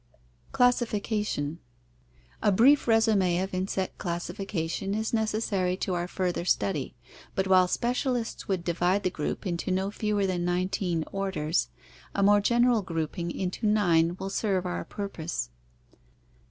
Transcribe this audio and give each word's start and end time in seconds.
Classification.— 0.51 1.59
A 2.41 2.51
brief 2.51 2.87
r£sum£ 2.87 3.43
of 3.43 3.53
insect 3.53 3.99
classification 3.99 4.95
is 4.95 5.11
neces 5.11 5.43
sary 5.43 5.77
to 5.77 5.93
our 5.93 6.07
further 6.07 6.43
study, 6.43 6.95
but 7.35 7.45
while 7.45 7.67
specialists 7.67 8.47
would 8.47 8.63
divide 8.63 9.03
the 9.03 9.11
group 9.11 9.45
into 9.45 9.69
no 9.69 9.91
fewer 9.91 10.25
than 10.25 10.43
nineteen 10.43 11.05
orders, 11.11 11.69
a 12.15 12.23
more 12.23 12.41
general 12.41 12.81
grouping 12.81 13.29
into 13.29 13.67
nine 13.67 14.15
will 14.17 14.31
serve 14.31 14.65
our 14.65 14.83
purpose. 14.85 15.51